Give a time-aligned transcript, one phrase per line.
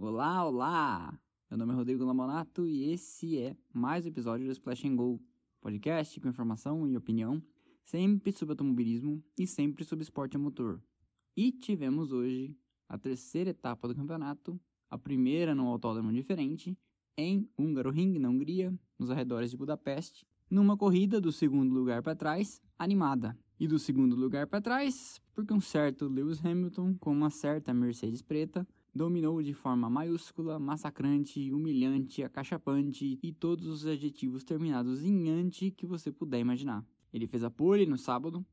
[0.00, 1.20] Olá, olá!
[1.50, 5.20] Meu nome é Rodrigo Lamonato e esse é mais um episódio do Splash and Go,
[5.60, 7.42] podcast com informação e opinião,
[7.82, 10.80] sempre sobre automobilismo e sempre sobre esporte a motor.
[11.36, 12.56] E tivemos hoje
[12.88, 14.56] a terceira etapa do campeonato,
[14.88, 16.78] a primeira num autódromo diferente,
[17.16, 22.14] em Húngaro Ring, na Hungria, nos arredores de Budapeste, numa corrida do segundo lugar para
[22.14, 23.36] trás, animada.
[23.58, 28.22] E do segundo lugar para trás, porque um certo Lewis Hamilton, com uma certa Mercedes
[28.22, 35.70] preta, dominou de forma maiúscula, massacrante, humilhante, acachapante e todos os adjetivos terminados em ante
[35.70, 36.84] que você puder imaginar.
[37.12, 38.44] Ele fez a pole no sábado,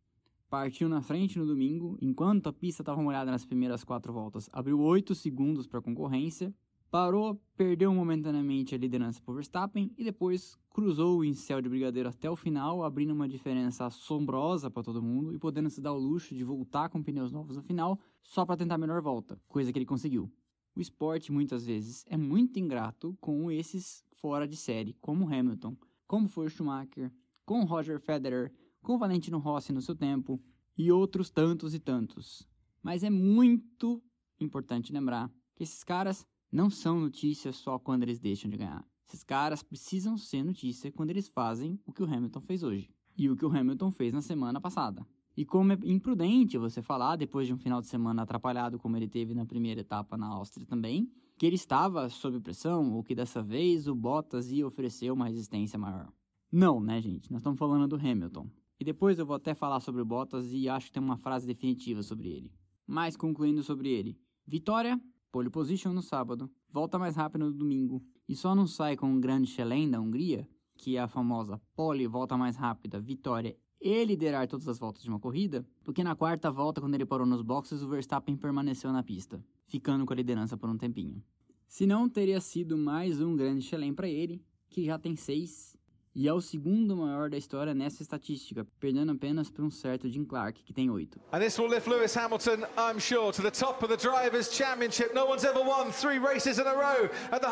[0.50, 4.80] partiu na frente no domingo, enquanto a pista estava molhada nas primeiras quatro voltas, abriu
[4.80, 6.54] 8 segundos para a concorrência,
[6.95, 12.30] parou, perdeu momentaneamente a liderança para Verstappen e depois cruzou o céu de brigadeiro até
[12.30, 16.34] o final, abrindo uma diferença assombrosa para todo mundo e podendo se dar o luxo
[16.34, 19.77] de voltar com pneus novos no final só para tentar a melhor volta, coisa que
[19.77, 20.31] ele conseguiu.
[20.73, 25.76] O esporte muitas vezes é muito ingrato com esses fora de série, como Hamilton,
[26.07, 27.12] como foi Schumacher,
[27.46, 30.41] com Roger Federer, com Valentino Rossi no seu tempo
[30.77, 32.48] e outros tantos e tantos.
[32.82, 34.02] Mas é muito
[34.40, 36.26] importante lembrar que esses caras
[36.56, 38.88] não são notícias só quando eles deixam de ganhar.
[39.06, 43.30] Esses caras precisam ser notícia quando eles fazem o que o Hamilton fez hoje e
[43.30, 45.06] o que o Hamilton fez na semana passada.
[45.36, 49.08] E como é imprudente você falar, depois de um final de semana atrapalhado como ele
[49.08, 53.44] teve na primeira etapa na Áustria também, que ele estava sob pressão ou que dessa
[53.44, 56.10] vez o Bottas ia oferecer uma resistência maior.
[56.50, 57.30] Não, né, gente?
[57.34, 58.50] Nós estamos falando do Hamilton.
[58.80, 61.46] E depois eu vou até falar sobre o Bottas e acho que tem uma frase
[61.46, 62.50] definitiva sobre ele.
[62.88, 64.18] Mas concluindo sobre ele:
[64.48, 64.98] vitória,
[65.36, 69.19] pole position no sábado, volta mais rápido no domingo e só não sai com um
[69.19, 70.47] grande chelém da Hungria,
[70.78, 75.09] que é a famosa pole, volta mais rápida, vitória e liderar todas as voltas de
[75.09, 79.03] uma corrida, porque na quarta volta, quando ele parou nos boxes, o Verstappen permaneceu na
[79.03, 81.22] pista, ficando com a liderança por um tempinho.
[81.68, 85.75] Se não, teria sido mais um grande chelém para ele, que já tem seis
[86.16, 90.24] e é o segundo maior da história nessa estatística, perdendo apenas para um certo Jim
[90.24, 91.20] Clark, que tem oito.
[91.34, 95.14] And this will lift Lewis Hamilton, I'm sure, to the top of the Drivers' Championship.
[95.14, 97.50] No one's ever won three races in a row at the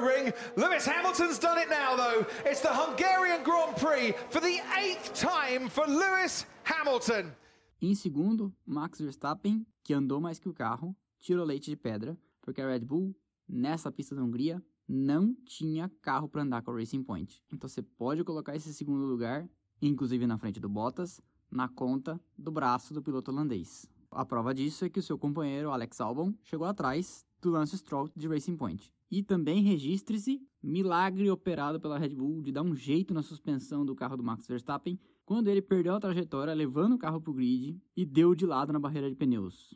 [0.00, 0.32] Ring.
[0.56, 2.24] Lewis Hamilton's done it now, though.
[2.44, 7.34] It's the Hungarian Grand Prix for the eighth time for Lewis Hamilton.
[7.82, 12.62] Em segundo, Max Verstappen, que andou mais que o carro, tirou leite de pedra, porque
[12.62, 13.14] a Red Bull,
[13.48, 17.42] nessa pista da Hungria, não tinha carro para andar com a Racing Point.
[17.52, 19.48] Então você pode colocar esse segundo lugar,
[19.80, 21.20] inclusive na frente do Bottas,
[21.50, 23.88] na conta do braço do piloto holandês.
[24.10, 28.10] A prova disso é que o seu companheiro Alex Albon chegou atrás do Lance Stroll
[28.14, 28.92] de Racing Point.
[29.10, 33.94] E também registre-se milagre operado pela Red Bull de dar um jeito na suspensão do
[33.94, 37.80] carro do Max Verstappen quando ele perdeu a trajetória levando o carro para o grid
[37.96, 39.74] e deu de lado na barreira de pneus.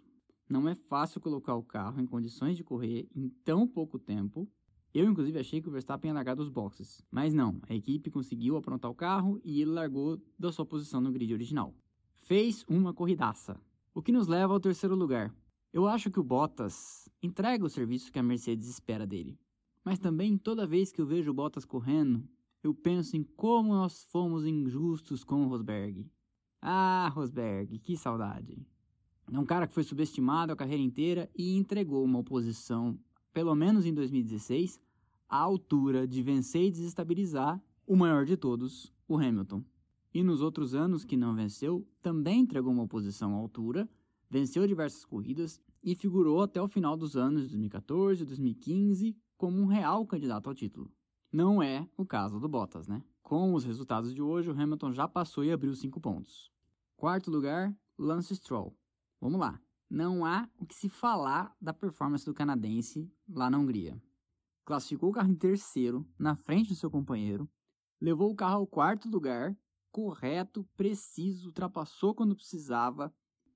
[0.48, 4.48] Não é fácil colocar o carro em condições de correr em tão pouco tempo
[4.92, 7.02] eu, inclusive, achei que o Verstappen ia largar dos boxes.
[7.10, 11.12] Mas não, a equipe conseguiu aprontar o carro e ele largou da sua posição no
[11.12, 11.74] grid original.
[12.16, 13.60] Fez uma corridaça.
[13.94, 15.34] O que nos leva ao terceiro lugar.
[15.72, 19.38] Eu acho que o Bottas entrega o serviço que a Mercedes espera dele.
[19.84, 22.28] Mas também, toda vez que eu vejo o Bottas correndo,
[22.62, 26.10] eu penso em como nós fomos injustos com o Rosberg.
[26.60, 28.66] Ah, Rosberg, que saudade.
[29.32, 32.98] É um cara que foi subestimado a carreira inteira e entregou uma oposição
[33.32, 34.80] pelo menos em 2016,
[35.28, 39.64] à altura de vencer e desestabilizar o maior de todos, o Hamilton.
[40.12, 43.88] E nos outros anos que não venceu, também entregou uma posição à altura,
[44.28, 49.60] venceu diversas corridas e figurou até o final dos anos de 2014 e 2015 como
[49.60, 50.92] um real candidato ao título.
[51.32, 53.02] Não é o caso do Bottas, né?
[53.22, 56.50] Com os resultados de hoje, o Hamilton já passou e abriu 5 pontos.
[56.96, 58.76] Quarto lugar, Lance Stroll.
[59.20, 64.00] Vamos lá não há o que se falar da performance do canadense lá na Hungria.
[64.64, 67.50] Classificou o carro em terceiro, na frente do seu companheiro,
[68.00, 69.56] levou o carro ao quarto lugar,
[69.90, 73.12] correto, preciso, ultrapassou quando precisava.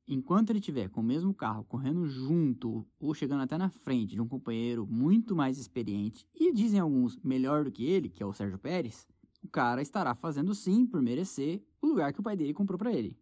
[0.07, 4.21] Enquanto ele tiver com o mesmo carro correndo junto ou chegando até na frente de
[4.21, 8.35] um companheiro muito mais experiente e dizem alguns melhor do que ele, que é o
[8.35, 9.07] Sérgio Pérez,
[9.43, 12.93] o cara estará fazendo sim por merecer o lugar que o pai dele comprou para
[12.93, 13.17] ele.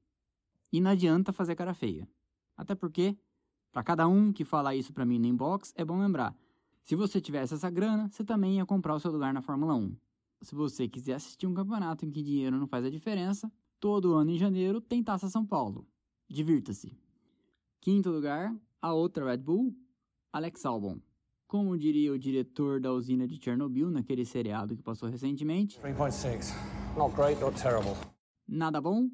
[0.72, 2.08] E não adianta fazer cara feia.
[2.62, 3.18] Até porque,
[3.72, 6.32] para cada um que fala isso para mim no inbox, é bom lembrar:
[6.80, 9.96] se você tivesse essa grana, você também ia comprar o seu lugar na Fórmula 1.
[10.42, 14.30] Se você quiser assistir um campeonato em que dinheiro não faz a diferença, todo ano
[14.30, 15.84] em janeiro tem Taça São Paulo.
[16.28, 16.96] Divirta-se.
[17.80, 19.74] Quinto lugar, a outra Red Bull,
[20.32, 21.00] Alex Albon.
[21.48, 26.54] Como diria o diretor da usina de Chernobyl naquele seriado que passou recentemente: 3.6.
[26.96, 27.96] Not great, not terrible.
[28.46, 29.10] Nada bom,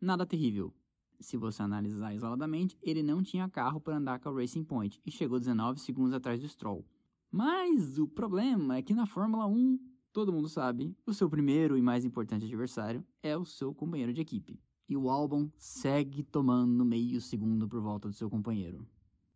[0.00, 0.72] nada terrível
[1.20, 5.10] se você analisar isoladamente, ele não tinha carro para andar com a Racing Point e
[5.10, 6.84] chegou 19 segundos atrás do Stroll.
[7.30, 9.78] Mas o problema é que na Fórmula 1,
[10.12, 14.20] todo mundo sabe, o seu primeiro e mais importante adversário é o seu companheiro de
[14.20, 14.60] equipe.
[14.88, 18.86] E o Albon segue tomando meio segundo por volta do seu companheiro.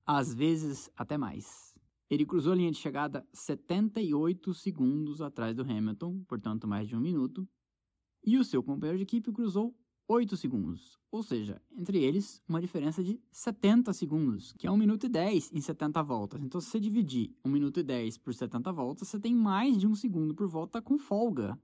[0.07, 1.75] Às vezes, até mais.
[2.11, 7.01] Ele cruzou a linha de chegada 78 segundos atrás do Hamilton, portanto mais de um
[7.01, 7.47] minuto,
[8.25, 9.75] e o seu companheiro de equipe cruzou
[10.11, 15.05] 8 segundos, ou seja, entre eles uma diferença de 70 segundos, que é 1 minuto
[15.05, 16.43] e 10 em 70 voltas.
[16.43, 19.87] Então, se você dividir 1 minuto e 10 por 70 voltas, você tem mais de
[19.87, 21.61] um segundo por volta com folga.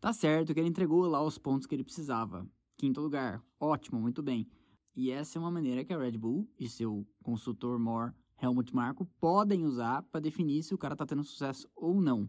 [0.00, 2.48] Tá certo que ele entregou lá os pontos que ele precisava.
[2.78, 4.48] Quinto lugar, ótimo, muito bem.
[4.96, 9.04] E essa é uma maneira que a Red Bull e seu consultor Moore, Helmut Marko,
[9.20, 12.26] podem usar para definir se o cara está tendo sucesso ou não.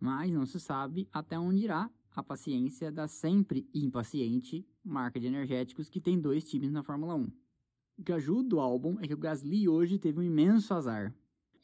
[0.00, 5.90] Mas não se sabe até onde irá a paciência da sempre impaciente marca de energéticos
[5.90, 7.30] que tem dois times na Fórmula 1.
[7.98, 11.14] O que ajuda o álbum é que o Gasly hoje teve um imenso azar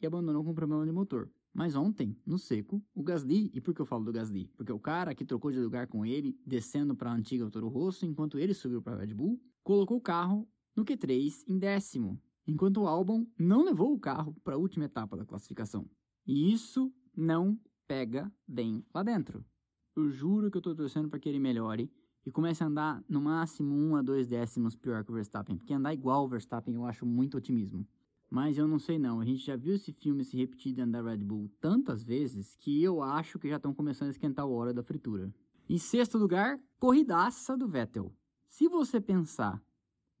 [0.01, 1.31] e abandonou com problema de motor.
[1.53, 4.47] Mas ontem, no seco, o Gasly, e por que eu falo do Gasly?
[4.55, 8.05] Porque o cara que trocou de lugar com ele, descendo para a antiga Toro Rosso,
[8.05, 12.81] enquanto ele subiu para a Red Bull, colocou o carro no Q3 em décimo, enquanto
[12.81, 15.89] o Albon não levou o carro para a última etapa da classificação.
[16.25, 19.45] E isso não pega bem lá dentro.
[19.95, 21.91] Eu juro que eu estou torcendo para que ele melhore
[22.25, 25.73] e comece a andar no máximo um a dois décimos pior que o Verstappen, porque
[25.73, 27.85] andar igual o Verstappen eu acho muito otimismo.
[28.29, 31.01] Mas eu não sei não, a gente já viu esse filme se repetir dentro da
[31.01, 34.73] Red Bull tantas vezes que eu acho que já estão começando a esquentar o hora
[34.73, 35.33] da fritura.
[35.69, 38.13] Em sexto lugar, corridaça do Vettel.
[38.47, 39.61] Se você pensar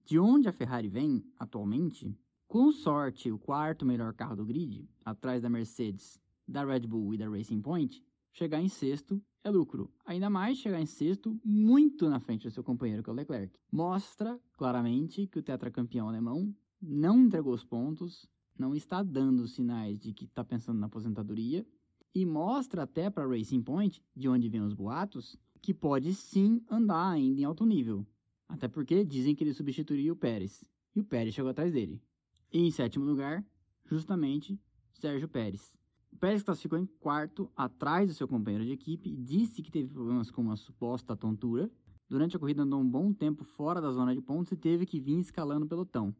[0.03, 2.13] de onde a Ferrari vem atualmente,
[2.47, 7.17] com sorte o quarto melhor carro do grid, atrás da Mercedes, da Red Bull e
[7.17, 9.89] da Racing Point, chegar em sexto é lucro.
[10.05, 13.57] Ainda mais chegar em sexto, muito na frente do seu companheiro, que é o Leclerc.
[13.71, 20.13] Mostra claramente que o tetracampeão alemão não entregou os pontos, não está dando sinais de
[20.13, 21.65] que está pensando na aposentadoria,
[22.13, 27.09] e mostra até para Racing Point, de onde vêm os boatos, que pode sim andar
[27.09, 28.05] ainda em alto nível.
[28.47, 30.63] Até porque dizem que ele substituiria o Pérez,
[30.95, 32.01] e o Pérez chegou atrás dele.
[32.51, 33.45] E em sétimo lugar,
[33.85, 34.59] justamente,
[34.93, 35.73] Sérgio Pérez.
[36.11, 39.89] O Pérez classificou em quarto, atrás do seu companheiro de equipe, e disse que teve
[39.89, 41.71] problemas com uma suposta tontura.
[42.09, 44.99] Durante a corrida andou um bom tempo fora da zona de pontos e teve que
[44.99, 46.13] vir escalando o pelotão.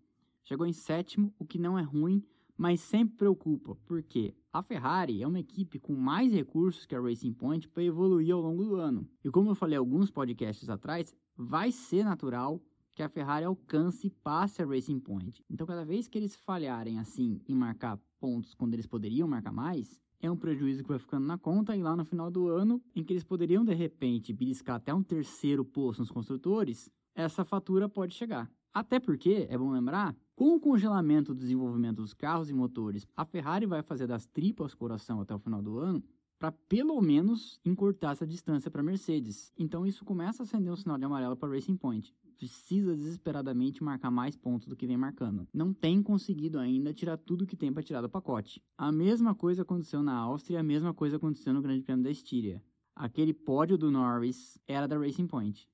[0.43, 2.23] Chegou em sétimo, o que não é ruim,
[2.57, 7.33] mas sempre preocupa, porque a Ferrari é uma equipe com mais recursos que a Racing
[7.33, 9.07] Point para evoluir ao longo do ano.
[9.23, 12.61] E como eu falei alguns podcasts atrás, vai ser natural
[12.93, 15.43] que a Ferrari alcance e passe a Racing Point.
[15.49, 19.99] Então, cada vez que eles falharem assim em marcar pontos quando eles poderiam marcar mais,
[20.19, 23.03] é um prejuízo que vai ficando na conta e lá no final do ano, em
[23.03, 28.13] que eles poderiam de repente beliscar até um terceiro posto nos construtores, essa fatura pode
[28.13, 28.49] chegar.
[28.73, 33.25] Até porque, é bom lembrar, com o congelamento do desenvolvimento dos carros e motores, a
[33.25, 36.03] Ferrari vai fazer das tripas coração até o final do ano
[36.41, 39.53] para pelo menos encurtar essa distância para Mercedes.
[39.55, 44.09] Então isso começa a acender um sinal de amarelo para Racing Point precisa desesperadamente marcar
[44.09, 45.47] mais pontos do que vem marcando.
[45.53, 48.59] Não tem conseguido ainda tirar tudo que tem para tirar do pacote.
[48.75, 52.59] A mesma coisa aconteceu na Áustria, a mesma coisa aconteceu no Grande Prêmio da Estíria.
[52.95, 55.69] Aquele pódio do Norris era da Racing Point.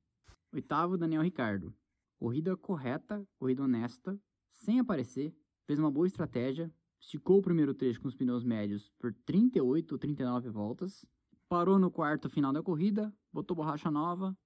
[0.51, 1.73] Oitavo, Daniel Ricardo.
[2.19, 4.19] Corrida correta, corrida honesta,
[4.51, 5.33] sem aparecer,
[5.65, 6.69] fez uma boa estratégia,
[6.99, 11.05] esticou o primeiro trecho com os pneus médios por 38 ou 39 voltas,
[11.47, 14.37] parou no quarto final da corrida, botou borracha nova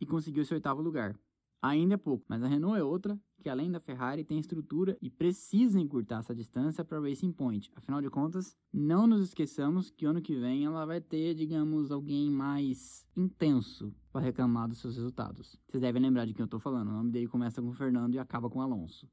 [0.00, 1.18] e conseguiu seu oitavo lugar.
[1.62, 5.08] Ainda é pouco, mas a Renault é outra que, além da Ferrari, tem estrutura e
[5.08, 7.70] precisa encurtar essa distância para Racing Point.
[7.76, 12.28] Afinal de contas, não nos esqueçamos que ano que vem ela vai ter, digamos, alguém
[12.28, 15.56] mais intenso para reclamar dos seus resultados.
[15.68, 16.88] Vocês devem lembrar de quem eu estou falando.
[16.88, 19.08] O nome dele começa com Fernando e acaba com Alonso.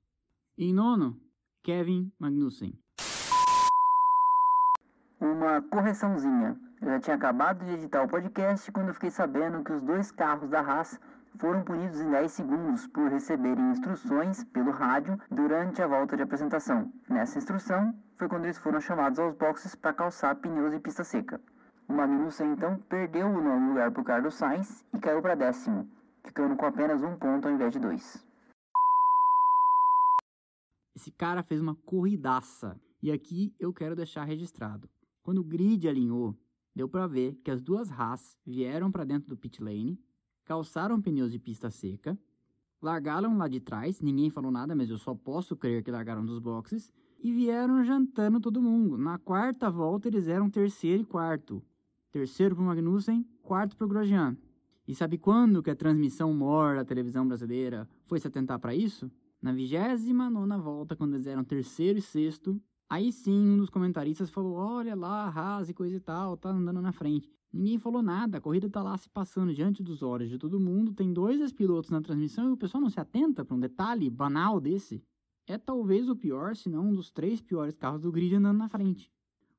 [0.58, 1.22] em nono,
[1.64, 2.74] Kevin Magnussen.
[5.20, 6.58] Uma correçãozinha.
[6.82, 10.50] Eu já tinha acabado de editar o podcast quando fiquei sabendo que os dois carros
[10.50, 11.00] da Haas
[11.38, 16.92] foram punidos em 10 segundos por receberem instruções pelo rádio durante a volta de apresentação.
[17.10, 21.42] Nessa instrução, foi quando eles foram chamados aos boxes para calçar pneus em pista seca.
[21.88, 25.90] O Magnussen então perdeu o nono lugar para o Carlos Sainz e caiu para décimo,
[26.24, 28.29] ficando com apenas um ponto ao invés de dois.
[31.00, 32.78] Esse cara fez uma corridaça.
[33.02, 34.90] E aqui eu quero deixar registrado.
[35.24, 36.38] Quando o grid alinhou,
[36.76, 39.98] deu para ver que as duas Haas vieram para dentro do pit lane
[40.44, 42.20] calçaram pneus de pista seca,
[42.82, 46.38] largaram lá de trás, ninguém falou nada, mas eu só posso crer que largaram dos
[46.38, 46.92] boxes,
[47.24, 48.98] e vieram jantando todo mundo.
[48.98, 51.64] Na quarta volta eles eram terceiro e quarto.
[52.12, 54.36] Terceiro para Magnussen, quarto para Grosjean.
[54.86, 59.10] E sabe quando que a transmissão mor da televisão brasileira foi se atentar para isso?
[59.42, 64.32] Na 29 nona volta, quando eles eram terceiro e sexto, Aí sim, um dos comentaristas
[64.32, 67.30] falou: Olha lá, Haas e coisa e tal, tá andando na frente.
[67.54, 70.94] Ninguém falou nada, a corrida tá lá se passando diante dos olhos de todo mundo,
[70.94, 74.60] tem dois pilotos na transmissão e o pessoal não se atenta para um detalhe banal
[74.60, 75.04] desse.
[75.48, 78.70] É talvez o pior, se não um dos três piores carros do grid andando na
[78.70, 79.12] frente.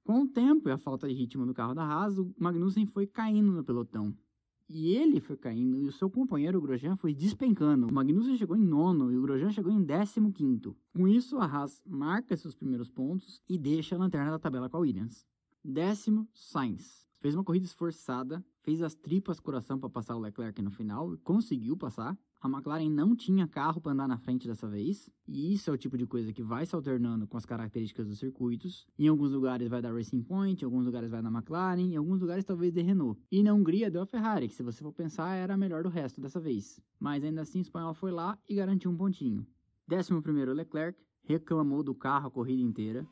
[0.04, 3.06] Com o tempo e a falta de ritmo do carro da Haas, o Magnussen foi
[3.06, 4.14] caindo no pelotão.
[4.72, 7.88] E ele foi caindo e o seu companheiro, o Grosjean, foi despencando.
[7.88, 10.76] O Magnussen chegou em nono e o Grosjean chegou em décimo quinto.
[10.94, 14.76] Com isso, a Haas marca seus primeiros pontos e deixa a lanterna da tabela com
[14.76, 15.26] a Williams.
[15.64, 17.04] Décimo, Sainz.
[17.18, 21.76] Fez uma corrida esforçada, fez as tripas coração para passar o Leclerc no final conseguiu
[21.76, 22.16] passar.
[22.40, 25.76] A McLaren não tinha carro para andar na frente dessa vez, e isso é o
[25.76, 28.86] tipo de coisa que vai se alternando com as características dos circuitos.
[28.98, 32.20] Em alguns lugares vai dar Racing Point, em alguns lugares vai dar McLaren, em alguns
[32.20, 33.20] lugares talvez de Renault.
[33.30, 35.90] E na Hungria deu a Ferrari, que se você for pensar era a melhor do
[35.90, 36.80] resto dessa vez.
[36.98, 39.46] Mas ainda assim o espanhol foi lá e garantiu um pontinho.
[39.92, 43.06] 11 primeiro Leclerc reclamou do carro a corrida inteira.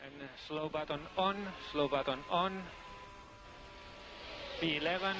[0.00, 1.36] And slow button on,
[1.70, 2.87] slow button on.
[4.60, 5.14] P11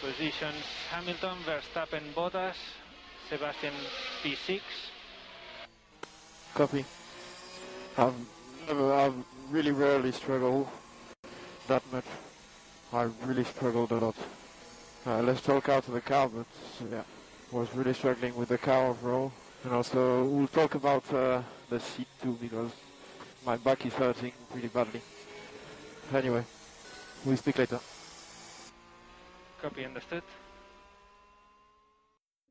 [0.00, 2.54] positions Hamilton, Verstappen, Bottas,
[3.28, 3.72] Sebastian
[4.22, 4.60] P6.
[6.54, 6.84] Copy.
[7.98, 8.14] I've
[8.68, 9.14] never, I've
[9.50, 10.68] really rarely struggled
[11.66, 12.04] that much.
[12.92, 14.14] I really struggled a lot.
[15.04, 16.46] Uh, let's talk out to the car, but
[16.88, 17.02] yeah,
[17.50, 19.32] was really struggling with the car overall.
[19.64, 22.70] And also, we'll talk about uh, the seat too, because
[23.44, 25.00] my back is hurting pretty badly.
[26.12, 26.44] Anyway,
[27.24, 27.80] we'll speak later.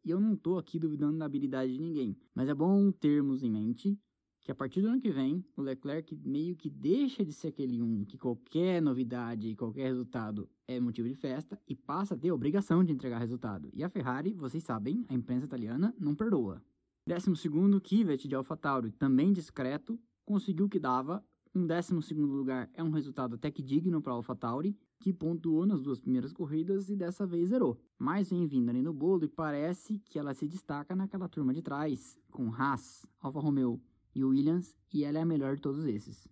[0.06, 3.50] E eu não tô aqui duvidando da habilidade de ninguém, mas é bom termos em
[3.50, 3.98] mente
[4.44, 7.82] que a partir do ano que vem, o Leclerc meio que deixa de ser aquele
[7.82, 12.30] um que qualquer novidade e qualquer resultado é motivo de festa e passa a ter
[12.30, 13.70] a obrigação de entregar resultado.
[13.74, 16.62] E a Ferrari, vocês sabem, a imprensa italiana não perdoa.
[17.08, 21.24] 12 segundo, Kvyat de AlphaTauri, também discreto, conseguiu o que dava.
[21.56, 25.66] Um 12 segundo lugar é um resultado até que digno para a AlphaTauri, que pontuou
[25.66, 27.78] nas duas primeiras corridas e dessa vez zerou.
[28.00, 31.62] Mas vem vindo ali no bolo e parece que ela se destaca naquela turma de
[31.62, 33.82] trás, com Haas, Alfa Romeo
[34.16, 36.26] e Williams, e ela é a melhor de todos esses.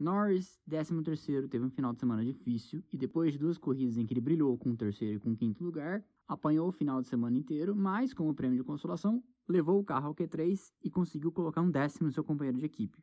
[0.00, 4.12] Norris, 13º, teve um final de semana difícil e depois de duas corridas em que
[4.12, 7.36] ele brilhou com o terceiro e com o quinto lugar, apanhou o final de semana
[7.36, 11.70] inteiro, mas como prêmio de consolação, levou o carro ao Q3 e conseguiu colocar um
[11.70, 13.00] décimo no seu companheiro de equipe.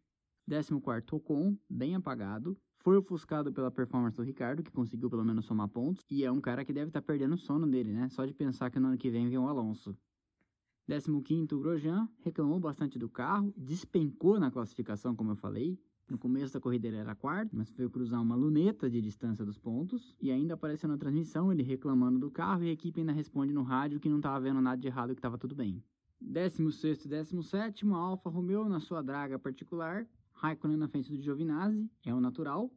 [0.50, 5.68] 14º Ocon, bem apagado, foi ofuscado pela performance do Ricardo, que conseguiu pelo menos somar
[5.68, 8.08] pontos, e é um cara que deve estar tá perdendo o sono dele, né?
[8.10, 9.98] Só de pensar que no ano que vem vem o Alonso.
[10.88, 15.80] 15º Grosjean reclamou bastante do carro, despencou na classificação, como eu falei.
[16.08, 19.58] No começo da corrida ele era quarto, mas foi cruzar uma luneta de distância dos
[19.58, 20.16] pontos.
[20.22, 23.64] E ainda apareceu na transmissão ele reclamando do carro e a equipe ainda responde no
[23.64, 25.84] rádio que não estava vendo nada de errado, que estava tudo bem.
[26.22, 30.08] 16 e 17 Alfa Romeo na sua draga particular
[30.46, 32.72] Raikkonen na frente do Giovinazzi, é o natural,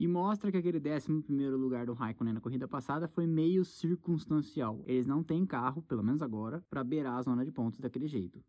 [0.00, 4.82] e mostra que aquele 11 lugar do Raikkonen na corrida passada foi meio circunstancial.
[4.86, 8.42] Eles não têm carro, pelo menos agora, para beirar a zona de pontos daquele jeito.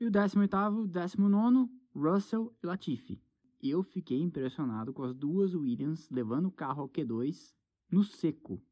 [0.00, 3.20] E o 18º, 19 Russell e Latifi.
[3.62, 7.54] Eu fiquei impressionado com as duas Williams levando o carro ao Q2
[7.90, 8.62] no seco.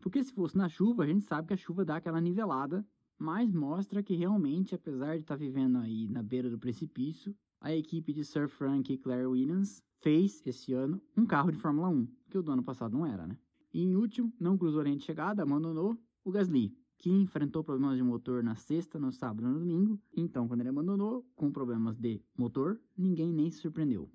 [0.00, 2.86] Porque se fosse na chuva, a gente sabe que a chuva dá aquela nivelada,
[3.18, 7.74] mas mostra que realmente, apesar de estar tá vivendo aí na beira do precipício, a
[7.74, 12.06] equipe de Sir Frank e Claire Williams fez esse ano um carro de Fórmula 1,
[12.28, 13.38] que o do ano passado não era, né?
[13.72, 17.96] E em último, não cruzou a linha de chegada, abandonou o Gasly, que enfrentou problemas
[17.96, 19.98] de motor na sexta, no sábado e no domingo.
[20.14, 24.12] Então, quando ele abandonou, com problemas de motor, ninguém nem se surpreendeu.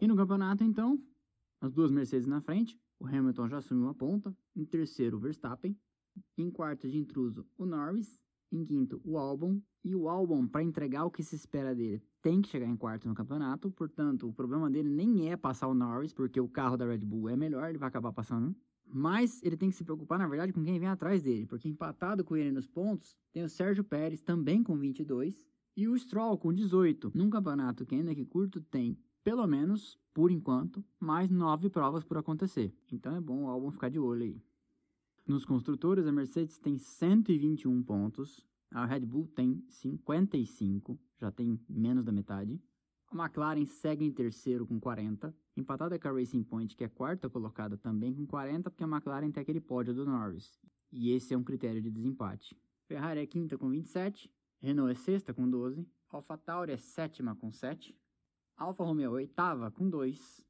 [0.00, 1.00] E no campeonato, então,
[1.60, 5.78] as duas Mercedes na frente, o Hamilton já assumiu a ponta, em terceiro o Verstappen,
[6.36, 11.04] em quarto de intruso o Norris, em quinto o Albon, e o Albon, para entregar
[11.04, 13.70] o que se espera dele, tem que chegar em quarto no campeonato.
[13.70, 17.28] Portanto, o problema dele nem é passar o Norris, porque o carro da Red Bull
[17.28, 18.54] é melhor, ele vai acabar passando.
[18.84, 22.24] Mas ele tem que se preocupar, na verdade, com quem vem atrás dele, porque empatado
[22.24, 25.44] com ele nos pontos, tem o Sérgio Pérez também com 22
[25.76, 27.12] e o Stroll com 18.
[27.14, 32.16] Num campeonato que ainda que curto tem, pelo menos, por enquanto, mais nove provas por
[32.16, 32.72] acontecer.
[32.90, 34.42] Então é bom o Albon ficar de olho aí.
[35.26, 42.04] Nos construtores, a Mercedes tem 121 pontos, a Red Bull tem 55, já tem menos
[42.04, 42.62] da metade.
[43.10, 47.28] A McLaren segue em terceiro com 40, empatada com a Racing Point, que é quarta
[47.28, 50.60] colocada também com 40, porque a McLaren tem aquele pódio do Norris.
[50.92, 52.56] E esse é um critério de desempate.
[52.84, 57.98] Ferrari é quinta com 27, Renault é sexta com 12, AlphaTauri é sétima com 7,
[58.56, 60.45] Alfa Romeo é oitava com 2,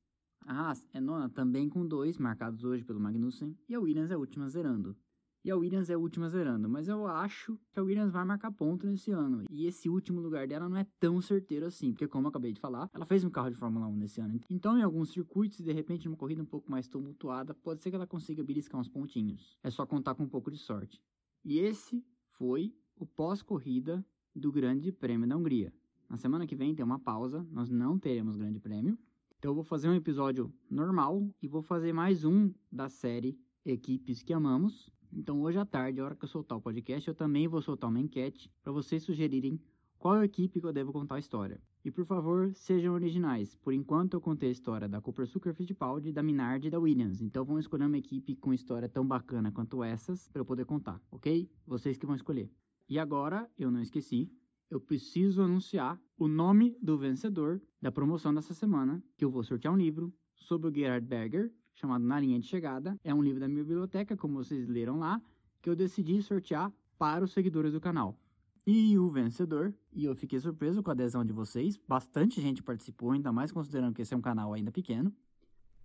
[0.46, 4.14] a Haas é nona também com 2, marcados hoje pelo Magnussen, e a Williams é
[4.14, 4.96] a última zerando.
[5.44, 8.50] E a Williams é a última zerando, mas eu acho que a Williams vai marcar
[8.50, 9.44] ponto nesse ano.
[9.48, 12.60] E esse último lugar dela não é tão certeiro assim, porque como eu acabei de
[12.60, 14.40] falar, ela fez um carro de Fórmula 1 nesse ano.
[14.50, 17.96] Então, em alguns circuitos, de repente, numa corrida um pouco mais tumultuada, pode ser que
[17.96, 19.56] ela consiga beliscar uns pontinhos.
[19.62, 21.00] É só contar com um pouco de sorte.
[21.44, 25.72] E esse foi o pós-corrida do Grande Prêmio da Hungria.
[26.08, 28.98] Na semana que vem tem uma pausa, nós não teremos Grande Prêmio.
[29.38, 34.22] Então eu vou fazer um episódio normal e vou fazer mais um da série Equipes
[34.22, 34.90] que Amamos.
[35.12, 37.90] Então hoje à tarde, a hora que eu soltar o podcast, eu também vou soltar
[37.90, 39.60] uma enquete para vocês sugerirem
[39.98, 41.60] qual equipe que eu devo contar a história.
[41.84, 43.54] E por favor, sejam originais.
[43.56, 47.20] Por enquanto eu contei a história da Cooper Sucker Fittipaldi, da Minardi e da Williams.
[47.20, 51.00] Então vão escolher uma equipe com história tão bacana quanto essas para eu poder contar,
[51.10, 51.48] ok?
[51.66, 52.50] Vocês que vão escolher.
[52.88, 54.32] E agora, eu não esqueci,
[54.70, 59.72] eu preciso anunciar o nome do vencedor da promoção dessa semana, que eu vou sortear
[59.72, 62.98] um livro sobre o Gerhard Berger, chamado Na Linha de Chegada.
[63.04, 65.22] É um livro da minha biblioteca, como vocês leram lá,
[65.62, 68.18] que eu decidi sortear para os seguidores do canal.
[68.66, 73.12] E o vencedor, e eu fiquei surpreso com a adesão de vocês, bastante gente participou,
[73.12, 75.14] ainda mais considerando que esse é um canal ainda pequeno,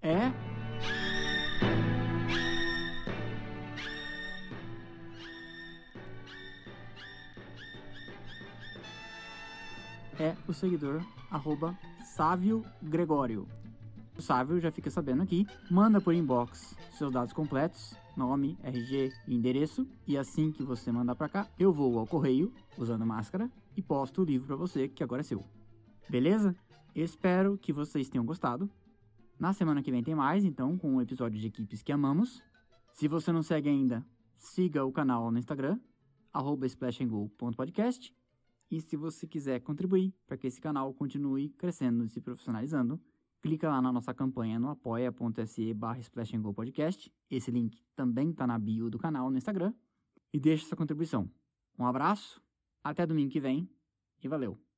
[0.02, 0.34] é
[10.20, 11.78] é o seguidor arroba
[12.16, 13.48] Sávio Gregório.
[14.18, 19.34] O Sávio já fica sabendo aqui, manda por inbox seus dados completos, nome, RG e
[19.34, 23.82] endereço, e assim que você mandar para cá, eu vou ao correio usando máscara e
[23.82, 25.42] posto o livro para você que agora é seu.
[26.10, 26.54] Beleza?
[26.94, 28.70] Espero que vocês tenham gostado.
[29.40, 32.44] Na semana que vem tem mais, então, com um episódio de equipes que amamos.
[32.92, 34.06] Se você não segue ainda,
[34.38, 35.80] siga o canal no Instagram,
[36.34, 38.14] arroba splashandgo.podcast
[38.72, 43.00] e se você quiser contribuir para que esse canal continue crescendo e se profissionalizando,
[43.42, 46.00] clica lá na nossa campanha no apoia.se barra.
[47.30, 49.74] Esse link também está na bio do canal no Instagram.
[50.34, 51.30] E deixe sua contribuição.
[51.78, 52.42] Um abraço,
[52.82, 53.70] até domingo que vem
[54.24, 54.71] e valeu!